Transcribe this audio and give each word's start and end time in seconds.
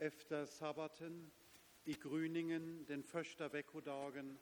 Efter 0.00 0.46
sabbaten 0.46 1.30
i 1.84 1.92
gryningen 1.92 2.84
den 2.84 3.02
första 3.02 3.48
veckodagen 3.48 4.38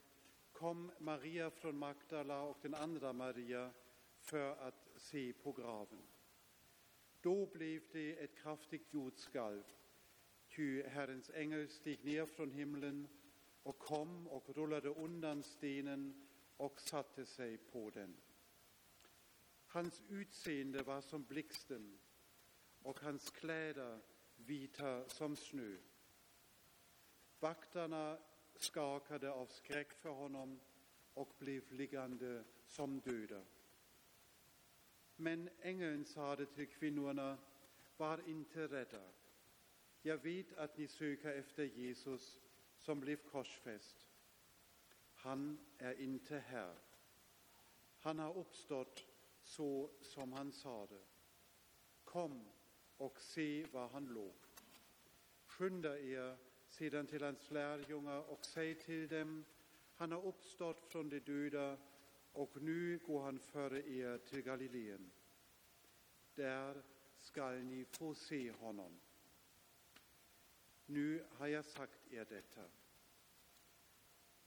kom 0.53 0.93
Maria 0.99 1.51
från 1.51 1.79
Magdala 1.79 2.43
och 2.43 2.59
den 2.63 2.75
andra 2.75 3.13
Maria 3.13 3.73
för 4.19 4.51
att 4.51 4.89
se 4.97 5.33
på 5.33 5.53
graven. 5.53 6.03
Då 7.21 7.47
blev 7.47 7.83
det 7.93 8.17
ett 8.17 8.37
kraftigt 8.37 8.95
jordskalv, 8.95 9.63
ty 10.49 10.83
Herrens 10.83 11.31
ängel 11.31 11.69
steg 11.69 12.05
ner 12.05 12.27
från 12.27 12.51
himlen 12.51 13.09
och 13.63 13.79
kom 13.79 14.29
och 14.29 14.57
rullade 14.57 14.89
undan 14.89 15.43
stenen 15.43 16.27
och 16.57 16.81
satte 16.81 17.27
sig 17.27 17.59
på 17.59 17.91
den. 17.91 18.17
Hans 19.67 20.03
utseende 20.09 20.83
var 20.83 21.01
som 21.01 21.25
blixten 21.25 21.99
och 22.83 23.01
hans 23.01 23.31
kläder 23.31 24.01
vita 24.47 25.09
som 25.09 25.37
snö. 25.37 25.77
Vakterna 27.41 28.19
skakade 28.57 29.31
av 29.31 29.47
skräck 29.47 29.93
för 29.93 30.11
honom 30.11 30.61
och 31.15 31.35
blev 31.39 31.73
liggande 31.73 32.45
som 32.67 33.01
döda. 33.01 33.43
Men 35.17 35.51
ängeln 35.61 36.05
sade 36.05 36.47
till 36.47 36.69
kvinnorna, 36.69 37.39
var 37.97 38.29
inte 38.29 38.67
rädda. 38.67 39.03
Jag 40.03 40.19
vet 40.19 40.53
att 40.53 40.79
ni 40.79 40.89
söker 40.89 41.35
efter 41.35 41.65
Jesus 41.65 42.41
som 42.79 43.01
blev 43.01 43.17
korsfäst. 43.17 44.07
Han 45.15 45.59
är 45.79 46.01
inte 46.01 46.39
här. 46.39 46.75
Han 47.99 48.19
har 48.19 48.37
uppstått 48.37 49.07
så 49.43 49.91
som 50.01 50.33
han 50.33 50.53
sade. 50.53 50.99
Kom 52.05 52.49
och 52.97 53.21
se 53.21 53.67
var 53.73 53.89
han 53.89 54.07
låg. 54.07 54.35
Skynda 55.47 55.99
er 55.99 56.37
sedan 56.69 57.07
till 57.07 57.23
hans 57.23 57.51
lärjungar 57.51 58.31
och 58.31 58.45
säg 58.45 58.75
till 58.75 59.09
dem, 59.09 59.45
han 59.95 60.13
har 60.13 60.27
uppstått 60.27 60.85
från 60.85 61.09
de 61.09 61.21
döda 61.21 61.79
och 62.33 62.63
nu 62.63 62.99
går 62.99 63.23
han 63.23 63.39
före 63.39 63.89
er 63.89 64.19
till 64.19 64.43
Galileen. 64.43 65.11
Där 66.35 66.83
skall 67.17 67.59
ni 67.59 67.85
få 67.85 68.15
se 68.15 68.51
honom. 68.51 69.01
Nu 70.87 71.25
har 71.31 71.47
jag 71.47 71.65
sagt 71.65 72.13
er 72.13 72.25
detta. 72.25 72.65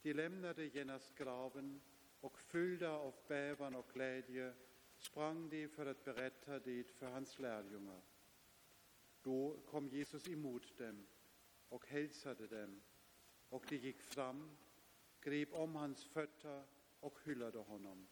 De 0.02 0.12
lämnade 0.14 0.64
genast 0.64 1.14
graven 1.14 1.80
och 2.20 2.38
fyllda 2.38 2.90
av 2.90 3.14
bävan 3.28 3.74
och 3.74 3.90
glädje 3.92 4.54
sprang 4.98 5.48
de 5.48 5.68
för 5.68 5.86
att 5.86 6.04
berätta 6.04 6.58
det 6.58 6.84
för 6.84 7.06
hans 7.10 7.38
lärjungar. 7.38 8.00
Då 9.22 9.60
kom 9.66 9.88
Jesus 9.88 10.28
emot 10.28 10.78
dem 10.78 11.06
och 11.68 11.86
hälsade 11.86 12.46
dem 12.46 12.80
och 13.48 13.66
de 13.68 13.76
gick 13.76 14.02
fram, 14.02 14.56
grep 15.20 15.52
om 15.52 15.74
hans 15.74 16.04
fötter 16.04 16.64
och 17.00 17.18
hyllade 17.24 17.58
honom. 17.58 18.06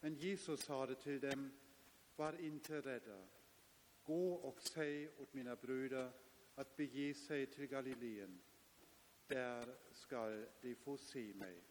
Men 0.00 0.14
Jesus 0.14 0.60
sade 0.60 0.94
till 0.94 1.20
dem, 1.20 1.50
var 2.16 2.40
inte 2.40 2.80
rädda. 2.80 3.26
Gå 4.02 4.34
och 4.34 4.62
säg 4.62 5.08
åt 5.08 5.34
mina 5.34 5.56
bröder 5.56 6.12
att 6.54 6.76
bege 6.76 7.14
sig 7.14 7.46
till 7.46 7.66
Galileen. 7.66 8.40
Där 9.26 9.76
skall 9.92 10.46
de 10.60 10.74
få 10.74 10.96
se 10.96 11.34
mig. 11.34 11.62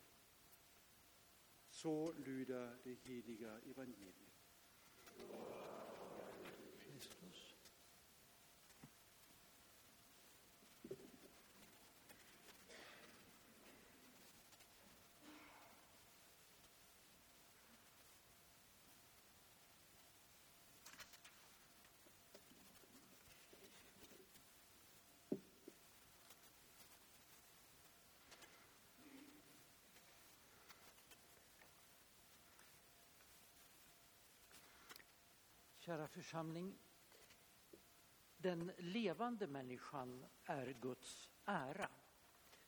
Så 1.70 2.14
lyder 2.14 2.78
det 2.84 2.94
heliga 2.94 3.60
evangeliet. 3.60 4.16
Kristus. 6.80 7.50
Kära 35.90 36.08
församling, 36.08 36.78
den 38.38 38.72
levande 38.78 39.48
människan 39.48 40.26
är 40.44 40.76
Guds 40.82 41.30
ära. 41.46 41.90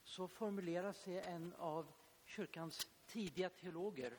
Så 0.04 0.28
formulerar 0.28 0.94
sig 0.94 1.20
en 1.20 1.54
av 1.54 1.92
kyrkans 2.26 2.88
tidiga 3.06 3.50
teologer, 3.50 4.18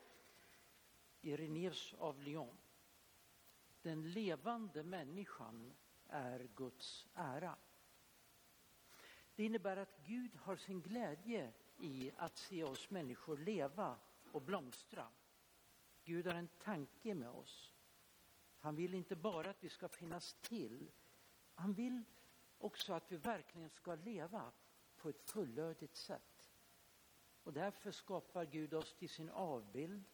Irenaeus 1.21 1.95
av 1.99 2.23
Lyon. 2.23 2.57
Den 3.83 4.13
levande 4.13 4.83
människan 4.83 5.75
är 6.09 6.49
Guds 6.57 7.09
ära. 7.15 7.57
Det 9.35 9.45
innebär 9.45 9.77
att 9.77 9.99
Gud 10.05 10.37
har 10.37 10.57
sin 10.57 10.81
glädje 10.81 11.53
i 11.79 12.13
att 12.17 12.37
se 12.37 12.65
oss 12.65 12.91
människor 12.91 13.37
leva 13.37 13.97
och 14.33 14.43
blomstra. 14.43 15.09
Gud 16.05 16.27
har 16.27 16.35
en 16.35 16.49
tanke 16.49 17.15
med 17.15 17.31
oss. 17.31 17.72
Han 18.63 18.77
vill 18.77 18.95
inte 18.95 19.17
bara 19.17 19.51
att 19.51 19.65
vi 19.65 19.69
ska 19.69 19.89
finnas 19.89 20.35
till. 20.35 20.91
Han 21.55 21.73
vill 21.73 22.03
också 22.59 22.93
att 22.93 23.13
vi 23.13 23.17
verkligen 23.17 23.71
ska 23.71 23.95
leva 23.95 24.53
på 24.97 25.09
ett 25.09 25.31
fullödigt 25.31 25.97
sätt. 25.97 26.51
Och 27.43 27.53
därför 27.53 27.91
skapar 27.91 28.45
Gud 28.45 28.75
oss 28.75 28.95
till 28.95 29.09
sin 29.09 29.31
avbild. 29.31 30.05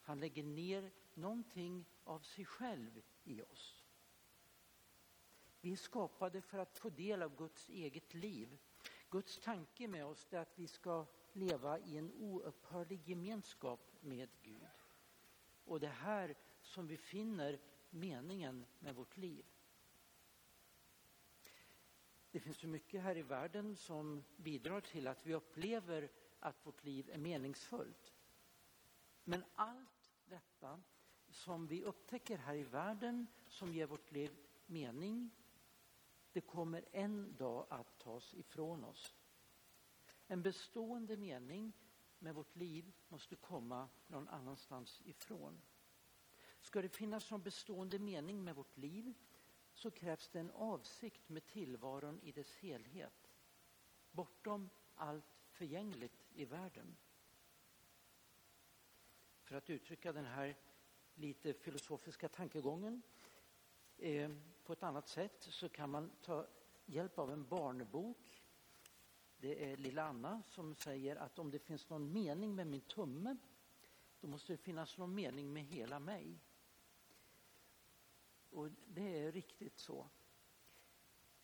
Han 0.00 0.20
lägger 0.20 0.42
ner 0.42 0.90
någonting 1.14 1.84
av 2.04 2.20
sig 2.20 2.44
själv 2.44 3.02
i 3.24 3.42
oss. 3.42 3.84
Vi 5.60 5.72
är 5.72 5.76
skapade 5.76 6.42
för 6.42 6.58
att 6.58 6.78
få 6.78 6.90
del 6.90 7.22
av 7.22 7.36
Guds 7.36 7.68
eget 7.68 8.14
liv. 8.14 8.58
Guds 9.10 9.38
tanke 9.38 9.88
med 9.88 10.06
oss 10.06 10.26
är 10.30 10.38
att 10.38 10.58
vi 10.58 10.66
ska 10.66 11.06
leva 11.32 11.78
i 11.78 11.96
en 11.96 12.12
oupphörlig 12.12 13.08
gemenskap 13.08 13.92
med 14.00 14.28
Gud. 14.42 14.66
Och 15.64 15.80
det 15.80 15.88
här 15.88 16.34
som 16.68 16.86
vi 16.86 16.96
finner 16.96 17.58
meningen 17.90 18.66
med 18.78 18.94
vårt 18.94 19.16
liv. 19.16 19.46
Det 22.30 22.40
finns 22.40 22.56
så 22.56 22.68
mycket 22.68 23.02
här 23.02 23.16
i 23.16 23.22
världen 23.22 23.76
som 23.76 24.24
bidrar 24.36 24.80
till 24.80 25.06
att 25.06 25.26
vi 25.26 25.34
upplever 25.34 26.10
att 26.40 26.66
vårt 26.66 26.84
liv 26.84 27.10
är 27.12 27.18
meningsfullt. 27.18 28.14
Men 29.24 29.44
allt 29.54 30.10
detta 30.28 30.80
som 31.30 31.66
vi 31.66 31.84
upptäcker 31.84 32.38
här 32.38 32.54
i 32.54 32.62
världen 32.62 33.26
som 33.48 33.72
ger 33.72 33.86
vårt 33.86 34.12
liv 34.12 34.36
mening, 34.66 35.30
det 36.32 36.40
kommer 36.40 36.84
en 36.92 37.36
dag 37.36 37.66
att 37.70 37.98
tas 37.98 38.34
ifrån 38.34 38.84
oss. 38.84 39.14
En 40.26 40.42
bestående 40.42 41.16
mening 41.16 41.72
med 42.18 42.34
vårt 42.34 42.56
liv 42.56 42.92
måste 43.08 43.36
komma 43.36 43.88
någon 44.06 44.28
annanstans 44.28 45.02
ifrån. 45.04 45.60
Ska 46.68 46.82
det 46.82 46.88
finnas 46.88 47.30
någon 47.30 47.42
bestående 47.42 47.98
mening 47.98 48.44
med 48.44 48.54
vårt 48.54 48.76
liv 48.76 49.14
så 49.74 49.90
krävs 49.90 50.28
det 50.28 50.40
en 50.40 50.50
avsikt 50.50 51.28
med 51.28 51.46
tillvaron 51.46 52.20
i 52.22 52.32
dess 52.32 52.56
helhet, 52.56 53.30
bortom 54.10 54.70
allt 54.94 55.24
förgängligt 55.50 56.26
i 56.34 56.44
världen. 56.44 56.96
För 59.42 59.56
att 59.56 59.70
uttrycka 59.70 60.12
den 60.12 60.24
här 60.24 60.56
lite 61.14 61.54
filosofiska 61.54 62.28
tankegången 62.28 63.02
eh, 63.98 64.30
på 64.64 64.72
ett 64.72 64.82
annat 64.82 65.08
sätt 65.08 65.42
så 65.50 65.68
kan 65.68 65.90
man 65.90 66.10
ta 66.22 66.46
hjälp 66.86 67.18
av 67.18 67.32
en 67.32 67.48
barnbok. 67.48 68.42
Det 69.36 69.72
är 69.72 69.76
lilla 69.76 70.02
Anna 70.02 70.42
som 70.42 70.74
säger 70.74 71.16
att 71.16 71.38
om 71.38 71.50
det 71.50 71.58
finns 71.58 71.88
någon 71.88 72.12
mening 72.12 72.54
med 72.54 72.66
min 72.66 72.80
tumme 72.80 73.36
då 74.20 74.28
måste 74.28 74.52
det 74.52 74.56
finnas 74.56 74.98
någon 74.98 75.14
mening 75.14 75.52
med 75.52 75.64
hela 75.64 75.98
mig. 75.98 76.38
Och 78.50 78.70
det 78.86 79.18
är 79.18 79.32
riktigt 79.32 79.78
så. 79.78 80.10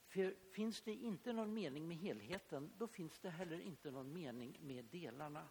För 0.06 0.37
finns 0.53 0.83
det 0.83 0.95
inte 0.95 1.33
någon 1.33 1.55
mening 1.55 1.89
med 1.89 1.97
helheten, 1.97 2.73
då 2.79 2.87
finns 2.87 3.19
det 3.19 3.31
heller 3.31 3.61
inte 3.61 3.91
någon 3.91 4.12
mening 4.12 4.59
med 4.61 4.85
delarna. 4.85 5.49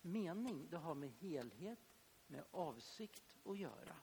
Mening, 0.00 0.68
det 0.70 0.76
har 0.76 0.94
med 0.94 1.10
helhet, 1.10 1.78
med 2.26 2.44
avsikt 2.50 3.36
att 3.44 3.58
göra. 3.58 3.96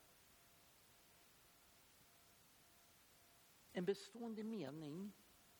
En 3.72 3.86
bestående 3.86 4.44
mening 4.44 5.12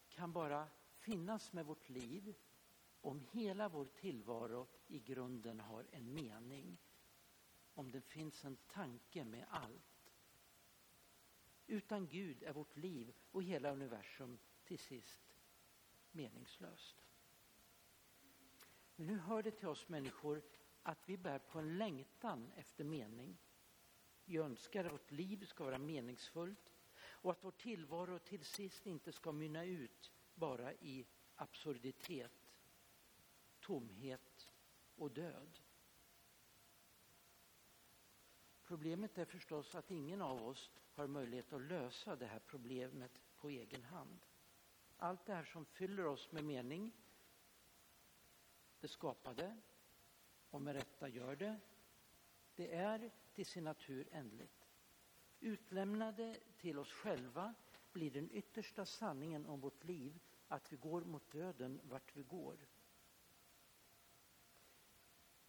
kan 0.10 0.34
bara 0.34 0.68
finnas 0.98 1.54
med 1.54 1.66
vårt 1.66 1.90
liv 1.90 2.36
om 3.02 3.22
hela 3.32 3.70
vår 3.70 3.86
tillvaro 3.86 4.68
i 4.88 5.00
grunden 5.00 5.60
har 5.60 5.86
en 5.92 6.14
mening. 6.14 6.78
Om 7.74 7.92
det 7.92 8.02
finns 8.02 8.46
en 8.46 8.58
tanke 8.68 9.26
med 9.26 9.46
allt. 9.50 9.93
Utan 11.74 12.08
Gud 12.08 12.44
är 12.44 12.54
vårt 12.54 12.78
liv 12.78 13.14
och 13.32 13.44
hela 13.44 13.72
universum 13.72 14.40
till 14.64 14.80
sist 14.80 15.22
meningslöst. 16.12 16.96
Men 18.96 19.08
nu 19.08 19.18
hör 19.18 19.44
det 19.44 19.52
till 19.52 19.68
oss 19.68 19.90
människor 19.90 20.42
att 20.84 21.10
vi 21.10 21.18
bär 21.18 21.40
på 21.40 21.60
en 21.60 21.78
längtan 21.78 22.52
efter 22.56 22.84
mening. 22.84 23.38
Vi 24.26 24.38
önskar 24.38 24.86
att 24.86 24.92
vårt 24.92 25.12
liv 25.12 25.46
ska 25.46 25.64
vara 25.64 25.78
meningsfullt 25.78 26.74
och 26.98 27.32
att 27.32 27.44
vår 27.44 27.52
tillvaro 27.52 28.20
till 28.20 28.46
sist 28.46 28.86
inte 28.86 29.12
ska 29.12 29.32
mynna 29.32 29.64
ut 29.64 30.12
bara 30.36 30.74
i 30.74 31.06
absurditet, 31.36 32.52
tomhet 33.60 34.52
och 34.96 35.12
död. 35.12 35.60
Problemet 38.84 39.18
är 39.18 39.26
förstås 39.26 39.76
att 39.76 39.92
ingen 39.92 40.22
av 40.22 40.48
oss 40.48 40.72
har 40.96 41.08
möjlighet 41.08 41.54
att 41.54 41.62
lösa 41.62 42.16
det 42.16 42.26
här 42.26 42.40
problemet 42.40 43.12
på 43.38 43.50
egen 43.50 43.84
hand. 43.84 44.20
Allt 44.98 45.26
det 45.26 45.34
här 45.34 45.44
som 45.44 45.66
fyller 45.66 46.06
oss 46.06 46.32
med 46.32 46.44
mening, 46.44 46.92
det 48.80 48.88
skapade 48.88 49.58
och 50.50 50.62
med 50.62 50.76
rätta 50.76 51.08
gör 51.08 51.36
det, 51.36 51.60
det 52.56 52.76
är 52.76 53.12
till 53.34 53.46
sin 53.46 53.64
natur 53.64 54.08
ändligt. 54.12 54.68
Utlämnade 55.40 56.38
till 56.58 56.80
oss 56.80 56.92
själva 56.92 57.54
blir 57.92 58.12
den 58.12 58.30
yttersta 58.32 58.86
sanningen 58.86 59.46
om 59.46 59.60
vårt 59.60 59.84
liv 59.84 60.20
att 60.48 60.74
vi 60.74 60.78
går 60.78 61.02
mot 61.02 61.32
döden 61.32 61.80
vart 61.84 62.16
vi 62.16 62.24
går. 62.24 62.58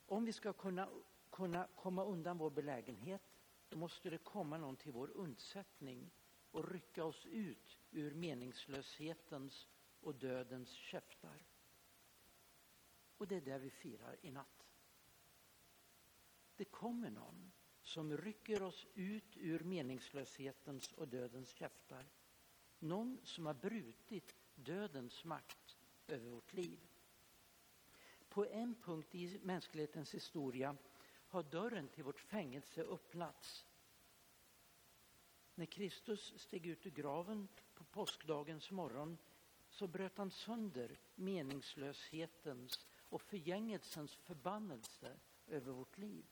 Om 0.06 0.24
vi 0.24 0.32
ska 0.32 0.52
kunna, 0.52 0.88
kunna 1.34 1.68
komma 1.76 2.04
undan 2.04 2.38
vår 2.38 2.50
belägenhet 2.50 3.22
då 3.68 3.78
måste 3.78 4.10
det 4.10 4.18
komma 4.18 4.58
någon 4.58 4.76
till 4.76 4.92
vår 4.92 5.10
undsättning 5.14 6.10
och 6.50 6.70
rycka 6.70 7.04
oss 7.04 7.26
ut 7.26 7.78
ur 7.90 8.14
meningslöshetens 8.14 9.68
och 10.00 10.14
dödens 10.14 10.68
käftar. 10.68 11.46
Och 13.16 13.28
det 13.28 13.36
är 13.36 13.40
det 13.40 13.58
vi 13.58 13.70
firar 13.70 14.16
i 14.22 14.30
natt. 14.30 14.66
Det 16.56 16.64
kommer 16.64 17.10
någon 17.10 17.52
som 17.82 18.16
rycker 18.16 18.62
oss 18.62 18.86
ut 18.94 19.36
ur 19.36 19.60
meningslöshetens 19.60 20.92
och 20.92 21.08
dödens 21.08 21.48
käftar. 21.48 22.06
Någon 22.78 23.18
som 23.22 23.46
har 23.46 23.54
brutit 23.54 24.34
dödens 24.54 25.24
makt 25.24 25.76
över 26.06 26.30
vårt 26.30 26.52
liv. 26.52 26.80
På 28.28 28.46
en 28.46 28.74
punkt 28.74 29.14
i 29.14 29.40
mänsklighetens 29.42 30.14
historia 30.14 30.76
har 31.34 31.42
dörren 31.42 31.88
till 31.88 32.04
vårt 32.04 32.20
fängelse 32.20 32.82
öppnats. 32.82 33.66
När 35.54 35.66
Kristus 35.66 36.34
steg 36.36 36.66
ut 36.66 36.86
ur 36.86 36.90
graven 36.90 37.48
på 37.74 37.84
påskdagens 37.84 38.70
morgon 38.70 39.18
så 39.68 39.86
bröt 39.86 40.18
han 40.18 40.30
sönder 40.30 40.98
meningslöshetens 41.14 42.86
och 43.08 43.22
förgängelsens 43.22 44.14
förbannelse 44.14 45.16
över 45.46 45.72
vårt 45.72 45.98
liv. 45.98 46.26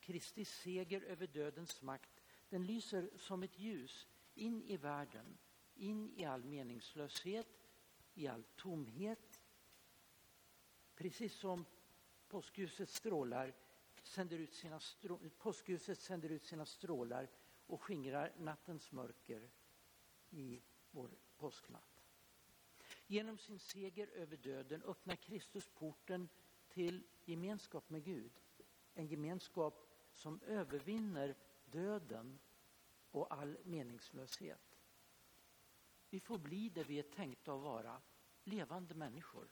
Kristi 0.00 0.44
seger 0.44 1.02
över 1.02 1.26
dödens 1.26 1.82
makt 1.82 2.22
den 2.48 2.66
lyser 2.66 3.10
som 3.16 3.42
ett 3.42 3.58
ljus 3.58 4.08
in 4.34 4.62
i 4.62 4.76
världen, 4.76 5.38
in 5.74 6.10
i 6.16 6.24
all 6.24 6.44
meningslöshet, 6.44 7.68
i 8.14 8.26
all 8.26 8.44
tomhet. 8.56 9.42
Precis 10.94 11.34
som 11.34 11.64
påskljuset 12.30 12.88
strålar 12.88 13.54
sänder 14.02 14.38
ut 14.38 14.54
sina 14.54 14.80
strå 14.80 15.18
påskljuset 15.38 15.98
sänder 15.98 16.28
ut 16.28 16.44
sina 16.44 16.66
strålar 16.66 17.28
och 17.66 17.82
skingrar 17.82 18.32
nattens 18.38 18.92
mörker 18.92 19.50
i 20.30 20.62
vår 20.90 21.10
påsknatt. 21.36 22.02
Genom 23.06 23.38
sin 23.38 23.58
seger 23.58 24.08
över 24.08 24.36
döden 24.36 24.82
öppnar 24.82 25.16
Kristus 25.16 25.68
porten 25.68 26.28
till 26.68 27.02
gemenskap 27.24 27.90
med 27.90 28.04
Gud. 28.04 28.32
En 28.94 29.06
gemenskap 29.06 29.90
som 30.12 30.40
övervinner 30.42 31.36
döden 31.64 32.38
och 33.10 33.34
all 33.34 33.56
meningslöshet. 33.64 34.78
Vi 36.10 36.20
får 36.20 36.38
bli 36.38 36.68
det 36.68 36.84
vi 36.84 36.98
är 36.98 37.02
tänkta 37.02 37.54
att 37.54 37.62
vara, 37.62 38.00
levande 38.44 38.94
människor. 38.94 39.48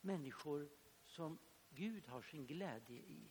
Människor 0.00 0.68
som 1.16 1.38
Gud 1.70 2.06
har 2.06 2.22
sin 2.22 2.46
glädje 2.46 2.96
i. 2.96 3.30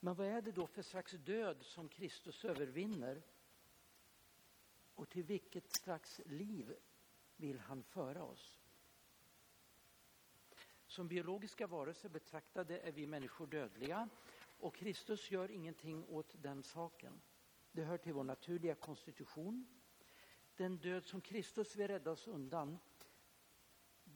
Men 0.00 0.14
vad 0.14 0.26
är 0.26 0.42
det 0.42 0.52
då 0.52 0.66
för 0.66 0.82
slags 0.82 1.12
död 1.12 1.62
som 1.62 1.88
Kristus 1.88 2.44
övervinner? 2.44 3.22
Och 4.94 5.08
till 5.08 5.22
vilket 5.22 5.70
slags 5.70 6.20
liv 6.26 6.76
vill 7.36 7.58
han 7.58 7.82
föra 7.82 8.24
oss? 8.24 8.60
Som 10.86 11.08
biologiska 11.08 11.66
varelser 11.66 12.08
betraktade 12.08 12.78
är 12.78 12.92
vi 12.92 13.06
människor 13.06 13.46
dödliga 13.46 14.08
och 14.58 14.74
Kristus 14.74 15.30
gör 15.30 15.50
ingenting 15.50 16.04
åt 16.04 16.42
den 16.42 16.62
saken. 16.62 17.20
Det 17.72 17.84
hör 17.84 17.98
till 17.98 18.12
vår 18.12 18.24
naturliga 18.24 18.74
konstitution. 18.74 19.66
Den 20.56 20.78
död 20.78 21.06
som 21.06 21.20
Kristus 21.20 21.76
vill 21.76 21.88
rädda 21.88 22.10
oss 22.10 22.28
undan 22.28 22.78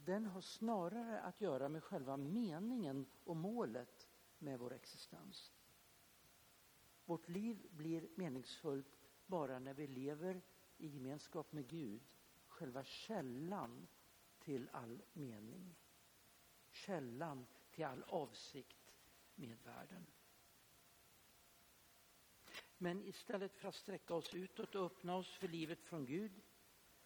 den 0.06 0.26
har 0.26 0.41
snarare 0.41 1.20
att 1.20 1.41
göra 1.41 1.69
med 1.69 1.85
själva 1.85 2.17
meningen 2.17 3.06
och 3.25 3.37
målet 3.37 4.08
med 4.38 4.58
vår 4.58 4.73
existens. 4.73 5.53
Vårt 7.05 7.29
liv 7.29 7.67
blir 7.70 8.08
meningsfullt 8.14 9.11
bara 9.26 9.58
när 9.58 9.75
vi 9.75 9.87
lever 9.87 10.43
i 10.76 10.87
gemenskap 10.88 11.53
med 11.53 11.69
Gud, 11.69 12.03
själva 12.47 12.85
källan 12.85 13.88
till 14.38 14.69
all 14.73 15.03
mening. 15.12 15.75
Källan 16.70 17.47
till 17.70 17.85
all 17.85 18.03
avsikt 18.03 18.94
med 19.35 19.58
världen. 19.64 20.06
Men 22.79 23.03
istället 23.03 23.56
för 23.56 23.69
att 23.69 23.75
sträcka 23.75 24.14
oss 24.14 24.35
utåt 24.35 24.75
och 24.75 24.87
öppna 24.87 25.17
oss 25.17 25.31
för 25.31 25.49
livet 25.49 25.82
från 25.82 26.06
Gud 26.06 26.43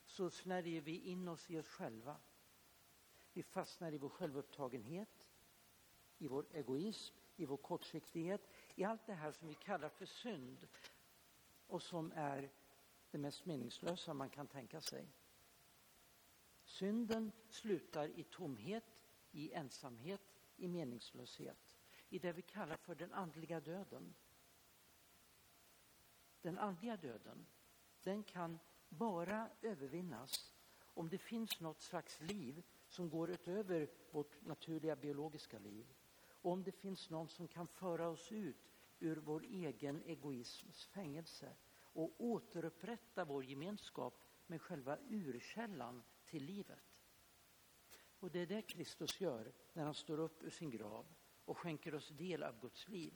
så 0.06 0.30
snärjer 0.30 0.80
vi 0.80 0.98
in 1.00 1.28
oss 1.28 1.50
i 1.50 1.58
oss 1.58 1.68
själva. 1.68 2.16
Vi 3.32 3.42
fastnar 3.42 3.92
i 3.92 3.98
vår 3.98 4.08
självupptagenhet, 4.08 5.30
i 6.18 6.28
vår 6.28 6.46
egoism, 6.52 7.16
i 7.36 7.46
vår 7.46 7.56
kortsiktighet, 7.56 8.48
i 8.74 8.84
allt 8.84 9.06
det 9.06 9.14
här 9.14 9.32
som 9.32 9.48
vi 9.48 9.54
kallar 9.54 9.88
för 9.88 10.06
synd 10.06 10.68
och 11.66 11.82
som 11.82 12.12
är 12.14 12.50
det 13.10 13.18
mest 13.18 13.46
meningslösa 13.46 14.14
man 14.14 14.30
kan 14.30 14.46
tänka 14.46 14.80
sig. 14.80 15.08
Synden 16.64 17.32
slutar 17.48 18.08
i 18.08 18.24
tomhet, 18.24 19.04
i 19.30 19.52
ensamhet, 19.52 20.20
i 20.56 20.68
meningslöshet, 20.68 21.78
i 22.08 22.18
det 22.18 22.32
vi 22.32 22.42
kallar 22.42 22.76
för 22.76 22.94
den 22.94 23.12
andliga 23.12 23.60
döden. 23.60 24.14
Den 26.42 26.58
andliga 26.58 26.96
döden, 26.96 27.46
den 28.02 28.22
kan 28.22 28.58
bara 28.88 29.50
övervinnas 29.62 30.54
om 30.94 31.08
det 31.08 31.18
finns 31.18 31.60
något 31.60 31.80
slags 31.80 32.20
liv 32.20 32.62
som 32.90 33.10
går 33.10 33.30
utöver 33.30 33.88
vårt 34.10 34.46
naturliga 34.46 34.96
biologiska 34.96 35.58
liv. 35.58 35.94
Och 36.42 36.52
om 36.52 36.62
det 36.62 36.72
finns 36.72 37.10
någon 37.10 37.28
som 37.28 37.48
kan 37.48 37.66
föra 37.66 38.08
oss 38.08 38.32
ut 38.32 38.70
ur 38.98 39.16
vår 39.16 39.42
egen 39.42 40.02
egoisms 40.02 40.86
fängelse 40.86 41.56
och 41.92 42.14
återupprätta 42.18 43.24
vår 43.24 43.44
gemenskap 43.44 44.24
med 44.46 44.62
själva 44.62 44.98
urkällan 45.08 46.02
till 46.24 46.44
livet. 46.44 46.96
Och 48.18 48.30
det 48.30 48.40
är 48.40 48.46
det 48.46 48.62
Kristus 48.62 49.20
gör 49.20 49.52
när 49.72 49.84
han 49.84 49.94
står 49.94 50.18
upp 50.20 50.42
ur 50.42 50.50
sin 50.50 50.70
grav 50.70 51.06
och 51.44 51.58
skänker 51.58 51.94
oss 51.94 52.08
del 52.08 52.42
av 52.42 52.60
Guds 52.60 52.88
liv. 52.88 53.14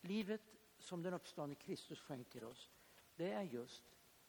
Livet 0.00 0.42
som 0.78 1.02
den 1.02 1.14
uppståndne 1.14 1.54
Kristus 1.54 2.00
skänker 2.00 2.44
oss, 2.44 2.70
det 3.16 3.32
är 3.32 3.42
just 3.42 3.84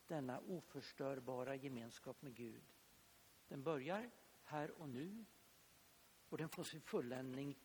denna 0.07 0.39
oförstörbara 0.39 1.55
gemenskap 1.55 2.21
med 2.21 2.36
Gud. 2.36 2.63
Den 3.48 3.63
börjar 3.63 4.10
här 4.44 4.72
och 4.72 4.89
nu 4.89 5.25
och 6.30 6.38
den 6.38 6.50
får 6.50 6.63
sin 6.63 6.82
fulländning 6.82 7.56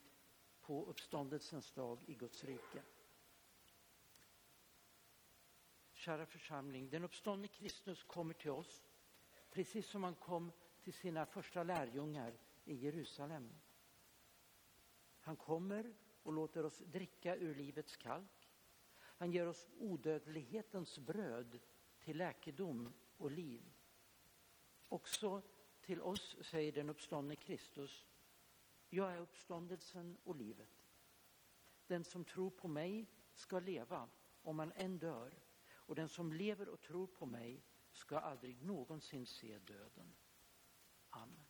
på 0.61 0.87
uppståndelsens 0.87 1.73
dag 1.73 2.05
i 2.07 2.15
Guds 2.15 2.45
rike. 2.45 2.83
Kära 5.93 6.27
församling, 6.27 6.91
den 6.91 7.05
uppståndne 7.05 7.49
Kristus 7.49 8.03
kommer 8.03 8.35
till 8.35 8.51
oss 8.51 8.89
precis 9.51 9.87
som 9.87 10.05
han 10.05 10.15
kom 10.15 10.53
till 10.83 10.93
sina 10.93 11.27
första 11.27 11.62
lärjungar 11.62 12.39
i 12.65 12.75
Jerusalem. 12.75 13.51
Han 15.21 15.37
kommer 15.37 15.95
och 16.23 16.33
låter 16.33 16.65
oss 16.65 16.79
dricka 16.79 17.37
ur 17.37 17.55
livets 17.55 17.97
kalk. 17.97 18.51
Han 18.95 19.33
ger 19.33 19.47
oss 19.47 19.71
odödlighetens 19.79 20.99
bröd 20.99 21.59
till 21.99 22.17
läkedom 22.17 22.93
och 23.17 23.31
liv. 23.31 23.73
Också 24.89 25.43
till 25.83 26.03
oss 26.03 26.37
säger 26.41 26.73
den 26.73 26.91
uppståndne 26.91 27.37
Kristus, 27.37 28.07
jag 28.89 29.12
är 29.12 29.19
uppståndelsen 29.19 30.19
och 30.25 30.37
livet. 30.37 30.89
Den 31.87 32.05
som 32.05 32.25
tror 32.25 32.51
på 32.51 32.69
mig 32.69 33.07
ska 33.35 33.61
leva 33.61 34.09
om 34.43 34.59
han 34.59 34.73
än 34.73 34.99
dör 34.99 35.39
och 35.71 35.95
den 35.95 36.09
som 36.09 36.33
lever 36.33 36.69
och 36.69 36.81
tror 36.81 37.07
på 37.07 37.27
mig 37.27 37.65
ska 37.93 38.19
aldrig 38.19 38.62
någonsin 38.62 39.27
se 39.27 39.59
döden. 39.59 40.15
Amen. 41.11 41.41